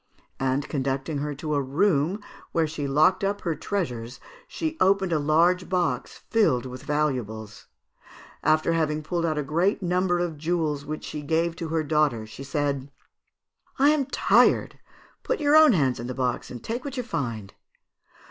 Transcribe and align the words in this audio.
And 0.39 0.67
conducting 0.67 1.19
her 1.19 1.35
to 1.35 1.53
a 1.53 1.61
room 1.61 2.23
where 2.53 2.65
she 2.65 2.87
locked 2.87 3.23
up 3.23 3.41
her 3.41 3.53
treasures, 3.53 4.19
she 4.47 4.75
opened 4.79 5.13
a 5.13 5.19
large 5.19 5.69
box 5.69 6.21
filled 6.31 6.65
with 6.65 6.81
valuables. 6.81 7.67
After 8.41 8.73
having 8.73 9.03
pulled 9.03 9.27
out 9.27 9.37
a 9.37 9.43
great 9.43 9.83
number 9.83 10.17
of 10.17 10.39
jewels 10.39 10.85
which 10.85 11.03
she 11.03 11.21
gave 11.21 11.55
to 11.57 11.67
her 11.67 11.83
daughter, 11.83 12.25
she 12.25 12.43
said, 12.43 12.89
'I 13.77 13.89
am 13.91 14.05
tired; 14.07 14.79
put 15.21 15.39
your 15.39 15.55
own 15.55 15.73
hands 15.73 15.99
in 15.99 16.07
the 16.07 16.15
box, 16.15 16.49
and 16.49 16.63
take 16.63 16.83
what 16.83 16.97
you 16.97 17.03
find.' 17.03 17.53